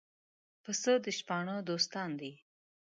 [0.63, 2.33] پسه د شپانه دوستان دي.